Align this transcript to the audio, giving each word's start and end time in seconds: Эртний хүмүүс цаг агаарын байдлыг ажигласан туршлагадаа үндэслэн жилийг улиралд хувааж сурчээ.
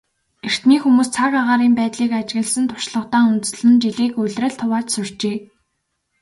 Эртний 0.47 0.79
хүмүүс 0.81 1.09
цаг 1.15 1.31
агаарын 1.41 1.73
байдлыг 1.79 2.11
ажигласан 2.19 2.65
туршлагадаа 2.67 3.23
үндэслэн 3.31 3.75
жилийг 3.83 4.13
улиралд 4.21 4.59
хувааж 4.61 4.87
сурчээ. 4.93 5.37